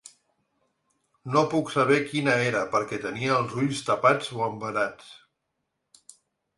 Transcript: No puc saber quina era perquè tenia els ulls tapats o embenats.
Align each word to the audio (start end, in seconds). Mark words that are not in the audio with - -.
No 1.35 1.43
puc 1.51 1.69
saber 1.75 1.99
quina 2.07 2.35
era 2.47 2.65
perquè 2.73 3.01
tenia 3.05 3.37
els 3.39 3.55
ulls 3.67 3.85
tapats 3.93 4.35
o 4.41 4.45
embenats. 4.51 5.17